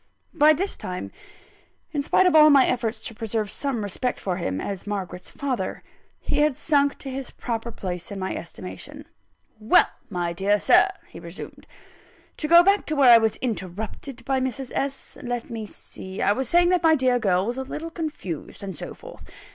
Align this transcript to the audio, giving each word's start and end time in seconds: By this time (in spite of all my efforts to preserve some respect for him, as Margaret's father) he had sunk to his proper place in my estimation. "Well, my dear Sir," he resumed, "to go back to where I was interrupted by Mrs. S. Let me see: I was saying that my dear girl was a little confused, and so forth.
By 0.33 0.53
this 0.53 0.75
time 0.75 1.11
(in 1.91 2.01
spite 2.01 2.25
of 2.25 2.35
all 2.35 2.49
my 2.49 2.65
efforts 2.65 3.03
to 3.03 3.13
preserve 3.13 3.51
some 3.51 3.83
respect 3.83 4.19
for 4.19 4.37
him, 4.37 4.59
as 4.59 4.87
Margaret's 4.87 5.29
father) 5.29 5.83
he 6.19 6.39
had 6.39 6.55
sunk 6.55 6.97
to 6.97 7.11
his 7.11 7.29
proper 7.29 7.71
place 7.71 8.09
in 8.11 8.17
my 8.17 8.35
estimation. 8.35 9.05
"Well, 9.59 9.85
my 10.09 10.33
dear 10.33 10.59
Sir," 10.59 10.87
he 11.09 11.19
resumed, 11.19 11.67
"to 12.37 12.47
go 12.47 12.63
back 12.63 12.87
to 12.87 12.95
where 12.95 13.11
I 13.11 13.19
was 13.19 13.35
interrupted 13.43 14.25
by 14.25 14.39
Mrs. 14.39 14.71
S. 14.73 15.19
Let 15.21 15.51
me 15.51 15.67
see: 15.67 16.19
I 16.19 16.31
was 16.31 16.49
saying 16.49 16.69
that 16.69 16.81
my 16.81 16.95
dear 16.95 17.19
girl 17.19 17.45
was 17.45 17.59
a 17.59 17.61
little 17.61 17.91
confused, 17.91 18.63
and 18.63 18.75
so 18.75 18.95
forth. 18.95 19.29